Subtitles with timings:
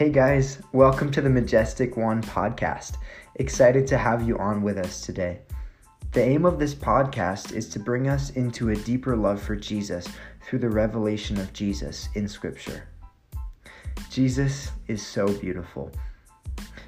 [0.00, 2.96] Hey guys, welcome to the Majestic One podcast.
[3.34, 5.40] Excited to have you on with us today.
[6.12, 10.08] The aim of this podcast is to bring us into a deeper love for Jesus
[10.40, 12.88] through the revelation of Jesus in Scripture.
[14.08, 15.92] Jesus is so beautiful.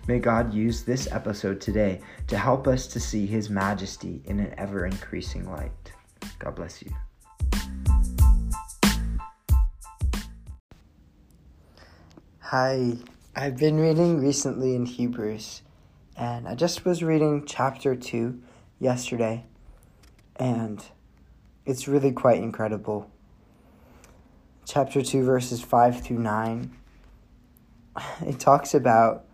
[0.09, 4.55] May God use this episode today to help us to see His majesty in an
[4.56, 5.92] ever increasing light.
[6.38, 6.91] God bless you.
[12.55, 12.98] Hi,
[13.34, 15.62] I've been reading recently in Hebrews,
[16.19, 18.42] and I just was reading chapter 2
[18.78, 19.47] yesterday,
[20.37, 20.84] and
[21.65, 23.11] it's really quite incredible.
[24.66, 26.70] Chapter 2, verses 5 through 9,
[28.27, 29.25] it talks about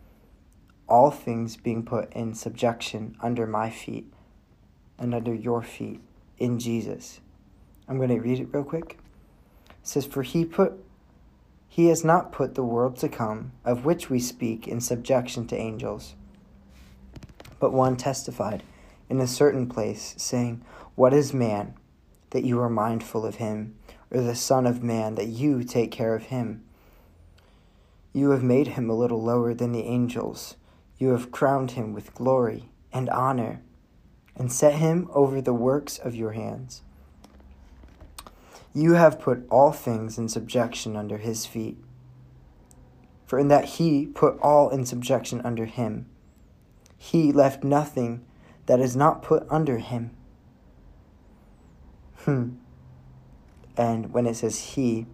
[0.89, 4.13] all things being put in subjection under my feet
[4.97, 6.01] and under your feet
[6.39, 7.19] in Jesus.
[7.89, 8.97] I'm going to read it real quick.
[9.71, 10.85] It says, For he put
[11.69, 15.57] he has not put the world to come, of which we speak, in subjection to
[15.57, 16.15] angels.
[17.61, 18.63] But one testified
[19.09, 21.75] in a certain place, saying, What is man,
[22.31, 23.75] that you are mindful of him,
[24.11, 26.65] or the Son of Man, that you take care of him?
[28.13, 30.57] You have made him a little lower than the angels.
[30.99, 33.63] You have crowned him with glory and honor,
[34.35, 36.83] and set him over the works of your hands.
[38.75, 41.79] You have put all things in subjection under his feet.
[43.27, 46.07] For in that he put all in subjection under him,
[46.97, 48.25] he left nothing
[48.67, 50.11] that is not put under him.
[52.17, 52.51] Hmm.
[53.77, 55.07] And when it says he,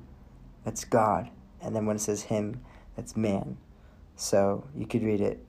[0.64, 1.30] that's God.
[1.60, 2.60] And then when it says him,
[2.97, 3.58] that's man.
[4.16, 5.44] So you could read it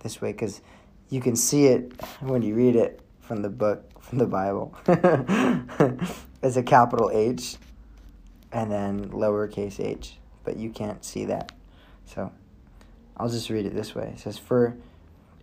[0.00, 0.60] this way because
[1.08, 4.74] you can see it when you read it from the book, from the Bible.
[6.42, 7.56] is a capital H
[8.52, 11.52] and then lowercase h, but you can't see that.
[12.06, 12.32] So
[13.16, 14.12] I'll just read it this way.
[14.14, 14.76] It says, For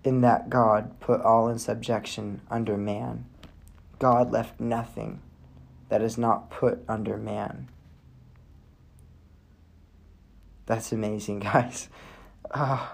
[0.03, 3.25] in that God put all in subjection under man,
[3.99, 5.21] God left nothing
[5.89, 7.69] that is not put under man.
[10.65, 11.89] That's amazing, guys.
[12.49, 12.87] Uh,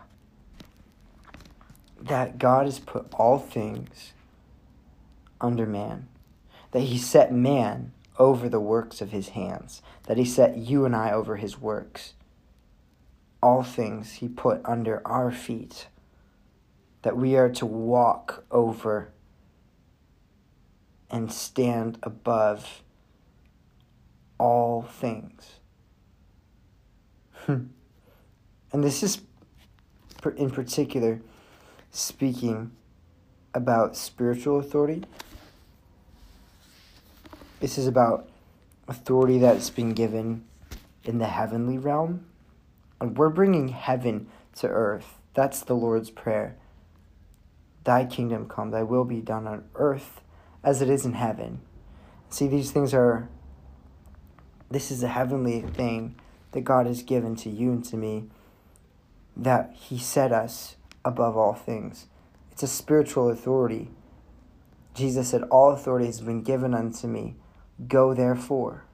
[2.01, 4.13] that God has put all things
[5.39, 6.07] under man
[6.71, 10.95] that he set man over the works of his hands, that he set you and
[10.95, 12.13] I over his works.
[13.41, 15.87] All things he put under our feet,
[17.01, 19.09] that we are to walk over
[21.09, 22.83] and stand above
[24.37, 25.59] all things.
[27.45, 27.65] Hmm.
[28.71, 29.21] and this is
[30.37, 31.19] in particular
[31.89, 32.71] speaking
[33.55, 35.03] about spiritual authority
[37.61, 38.27] this is about
[38.87, 40.43] authority that's been given
[41.03, 42.25] in the heavenly realm.
[42.99, 45.19] And we're bringing heaven to earth.
[45.35, 46.57] That's the Lord's Prayer.
[47.83, 50.21] Thy kingdom come, thy will be done on earth
[50.63, 51.61] as it is in heaven.
[52.29, 53.29] See, these things are,
[54.69, 56.15] this is a heavenly thing
[56.51, 58.25] that God has given to you and to me,
[59.37, 62.07] that He set us above all things.
[62.51, 63.89] It's a spiritual authority.
[64.93, 67.35] Jesus said, All authority has been given unto me
[67.87, 68.85] Go therefore.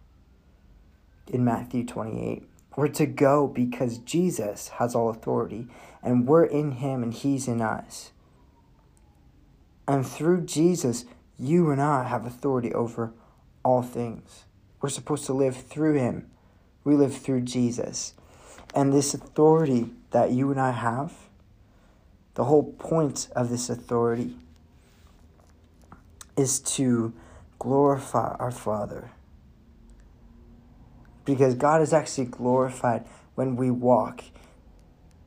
[1.27, 5.67] In Matthew 28, we're to go because Jesus has all authority
[6.01, 8.11] and we're in him and he's in us.
[9.87, 11.05] And through Jesus,
[11.37, 13.13] you and I have authority over
[13.63, 14.45] all things.
[14.81, 16.29] We're supposed to live through him.
[16.83, 18.13] We live through Jesus.
[18.73, 21.13] And this authority that you and I have,
[22.35, 24.35] the whole point of this authority
[26.37, 27.13] is to
[27.59, 29.12] glorify our Father.
[31.25, 34.23] Because God is actually glorified when we walk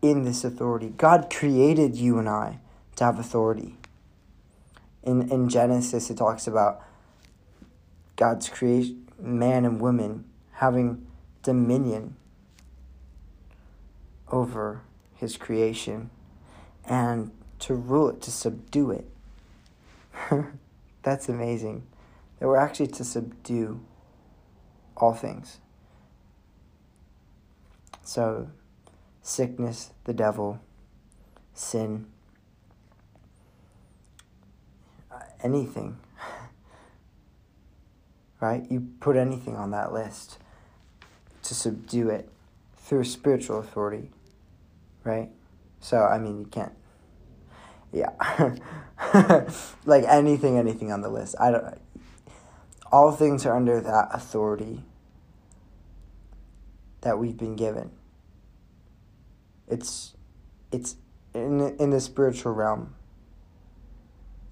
[0.00, 0.88] in this authority.
[0.96, 2.58] God created you and I
[2.96, 3.76] to have authority.
[5.02, 6.82] In, in Genesis, it talks about
[8.16, 11.06] God's creation, man and woman having
[11.42, 12.16] dominion
[14.30, 14.82] over
[15.16, 16.10] his creation
[16.86, 19.06] and to rule it, to subdue it.
[21.02, 21.86] That's amazing
[22.40, 23.80] that we're actually to subdue
[24.96, 25.58] all things.
[28.02, 28.48] So,
[29.22, 30.58] sickness, the devil,
[31.54, 32.06] sin,
[35.12, 35.98] uh, anything.
[38.40, 38.64] right?
[38.70, 40.38] You put anything on that list
[41.42, 42.28] to subdue it
[42.76, 44.10] through spiritual authority,
[45.04, 45.28] right?
[45.78, 46.72] So, I mean, you can't.
[47.92, 48.10] Yeah.
[49.84, 51.34] like anything, anything on the list.
[51.38, 51.78] I don't
[52.92, 54.82] all things are under that authority
[57.02, 57.90] that we've been given.
[59.68, 60.14] It's
[60.72, 60.96] it's
[61.34, 62.94] in in the spiritual realm.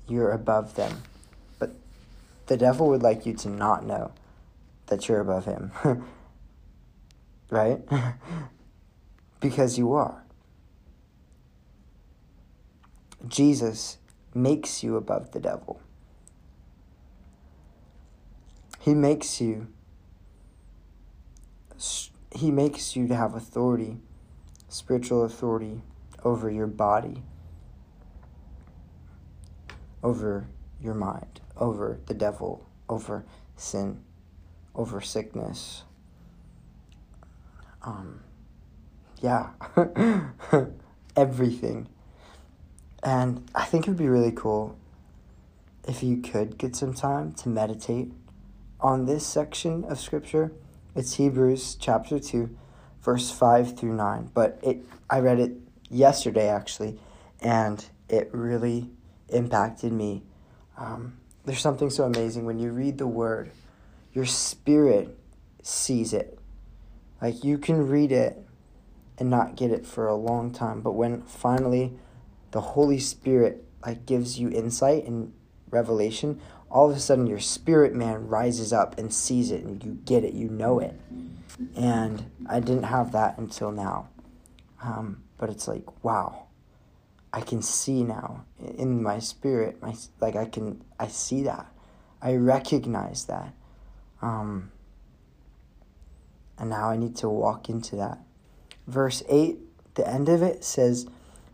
[0.06, 1.02] You're above them.
[1.58, 1.74] But
[2.46, 4.12] the devil would like you to not know
[4.86, 5.72] that you're above him.
[7.50, 7.80] right?
[9.40, 10.24] because you are.
[13.26, 13.98] Jesus
[14.34, 15.80] makes you above the devil.
[18.88, 19.66] He makes you
[22.34, 23.98] he makes you to have authority,
[24.70, 25.82] spiritual authority
[26.24, 27.22] over your body,
[30.02, 30.48] over
[30.80, 33.26] your mind, over the devil, over
[33.56, 34.00] sin,
[34.74, 35.82] over sickness.
[37.82, 38.20] Um,
[39.20, 39.50] yeah,
[41.14, 41.88] everything.
[43.02, 44.78] And I think it would be really cool
[45.86, 48.12] if you could get some time to meditate
[48.80, 50.52] on this section of Scripture.
[50.94, 52.56] It's Hebrews chapter 2,
[53.02, 54.30] verse 5 through 9.
[54.32, 55.52] But it I read it
[55.90, 56.98] yesterday actually,
[57.40, 58.90] and it really
[59.28, 60.22] impacted me.
[60.76, 63.50] Um, there's something so amazing when you read the word,
[64.12, 65.16] your spirit
[65.62, 66.38] sees it.
[67.20, 68.38] Like you can read it
[69.18, 71.98] and not get it for a long time, but when finally
[72.52, 75.32] the Holy Spirit like gives you insight and
[75.70, 79.98] revelation, all of a sudden your spirit man rises up and sees it and you
[80.04, 80.94] get it, you know it.
[81.74, 84.08] And I didn't have that until now.
[84.82, 86.46] Um, but it's like, wow,
[87.32, 91.66] I can see now in my spirit, my like I can I see that.
[92.20, 93.54] I recognize that.
[94.20, 94.70] Um,
[96.58, 98.18] and now I need to walk into that.
[98.86, 99.58] Verse 8,
[99.94, 101.06] the end of it says,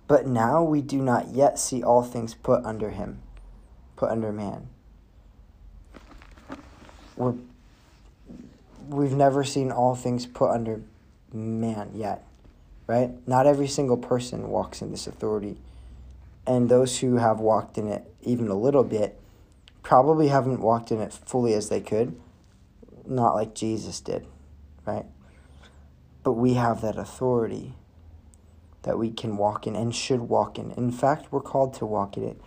[0.08, 3.20] But now we do not yet see all things put under him,
[3.96, 4.69] put under man
[7.16, 7.34] we're
[8.88, 10.82] we've never seen all things put under
[11.32, 12.25] man yet,
[12.87, 13.11] right?
[13.26, 15.56] Not every single person walks in this authority.
[16.46, 19.19] And those who have walked in it even a little bit
[19.82, 22.19] probably haven't walked in it fully as they could,
[23.06, 24.26] not like Jesus did,
[24.87, 25.06] right?
[26.22, 27.75] But we have that authority
[28.82, 30.70] that we can walk in and should walk in.
[30.72, 32.40] In fact, we're called to walk in it.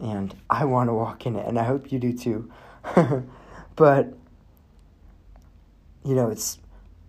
[0.00, 2.50] And I want to walk in it, and I hope you do too.
[3.76, 4.14] but,
[6.04, 6.58] you know, it's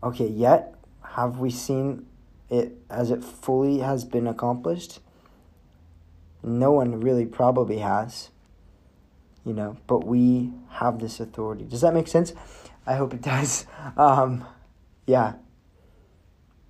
[0.04, 2.06] okay, yet have we seen
[2.50, 5.00] it as it fully has been accomplished?
[6.44, 8.30] No one really probably has,
[9.46, 11.66] you know, but we have this authority.
[11.66, 12.34] Does that make sense?
[12.86, 13.66] I hope it does.
[13.98, 14.46] Um,
[15.08, 15.34] yeah.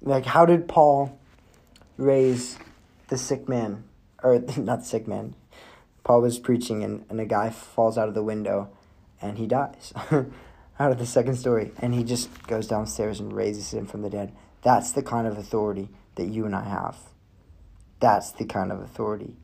[0.02, 1.20] Like, how did Paul
[1.98, 2.58] raise
[3.08, 3.84] the sick man?
[4.24, 5.36] Or, not sick man.
[6.04, 8.70] Paul was preaching, and, and a guy falls out of the window
[9.26, 9.94] and he dies
[10.80, 11.72] out of the second story.
[11.80, 14.32] And he just goes downstairs and raises him from the dead.
[14.62, 16.98] That's the kind of authority that you and I have.
[18.00, 19.36] That's the kind of authority.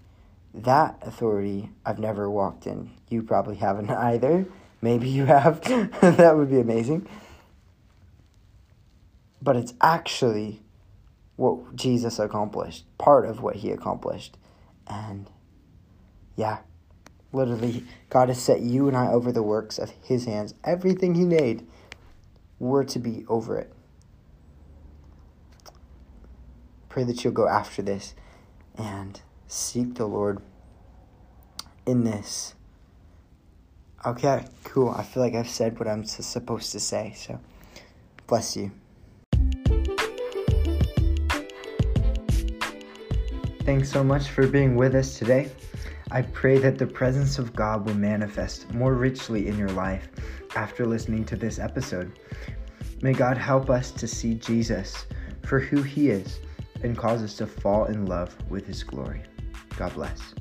[0.53, 2.91] That authority I've never walked in.
[3.09, 4.45] You probably haven't either.
[4.81, 5.61] Maybe you have.
[6.01, 7.07] that would be amazing.
[9.41, 10.61] But it's actually
[11.35, 14.37] what Jesus accomplished, part of what he accomplished.
[14.87, 15.29] And
[16.35, 16.59] yeah,
[17.33, 20.53] Literally, God has set you and I over the works of His hands.
[20.63, 21.65] Everything He made,
[22.59, 23.73] we're to be over it.
[26.89, 28.13] Pray that you'll go after this
[28.77, 30.41] and seek the Lord
[31.85, 32.53] in this.
[34.05, 34.89] Okay, cool.
[34.89, 37.39] I feel like I've said what I'm supposed to say, so
[38.27, 38.71] bless you.
[43.63, 45.51] Thanks so much for being with us today.
[46.13, 50.09] I pray that the presence of God will manifest more richly in your life
[50.57, 52.19] after listening to this episode.
[53.01, 55.05] May God help us to see Jesus
[55.43, 56.41] for who he is
[56.83, 59.21] and cause us to fall in love with his glory.
[59.77, 60.33] God bless.